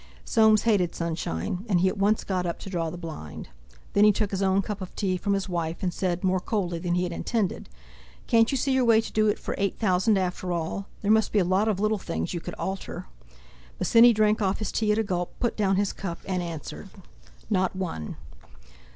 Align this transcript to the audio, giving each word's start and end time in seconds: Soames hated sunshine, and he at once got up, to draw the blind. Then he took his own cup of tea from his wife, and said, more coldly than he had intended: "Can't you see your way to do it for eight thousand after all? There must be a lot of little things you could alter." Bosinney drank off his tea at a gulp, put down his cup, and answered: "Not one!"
Soames 0.25 0.63
hated 0.63 0.95
sunshine, 0.95 1.63
and 1.69 1.79
he 1.79 1.87
at 1.87 1.95
once 1.95 2.23
got 2.23 2.47
up, 2.47 2.57
to 2.61 2.71
draw 2.71 2.89
the 2.89 2.97
blind. 2.97 3.49
Then 3.93 4.03
he 4.03 4.11
took 4.11 4.31
his 4.31 4.41
own 4.41 4.63
cup 4.63 4.81
of 4.81 4.95
tea 4.95 5.15
from 5.15 5.33
his 5.33 5.47
wife, 5.47 5.83
and 5.83 5.93
said, 5.93 6.23
more 6.23 6.39
coldly 6.39 6.79
than 6.79 6.95
he 6.95 7.03
had 7.03 7.11
intended: 7.11 7.69
"Can't 8.25 8.51
you 8.51 8.57
see 8.57 8.71
your 8.71 8.83
way 8.83 8.99
to 8.99 9.11
do 9.11 9.27
it 9.27 9.37
for 9.37 9.53
eight 9.59 9.77
thousand 9.77 10.17
after 10.17 10.51
all? 10.51 10.87
There 11.03 11.11
must 11.11 11.31
be 11.31 11.37
a 11.37 11.43
lot 11.45 11.67
of 11.67 11.79
little 11.79 11.99
things 11.99 12.33
you 12.33 12.39
could 12.39 12.55
alter." 12.55 13.05
Bosinney 13.77 14.11
drank 14.11 14.41
off 14.41 14.57
his 14.57 14.71
tea 14.71 14.91
at 14.91 14.97
a 14.97 15.03
gulp, 15.03 15.35
put 15.39 15.55
down 15.55 15.75
his 15.75 15.93
cup, 15.93 16.17
and 16.25 16.41
answered: 16.41 16.89
"Not 17.51 17.75
one!" 17.75 18.15